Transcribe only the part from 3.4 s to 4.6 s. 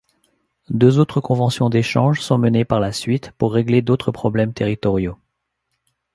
régler d'autres problèmes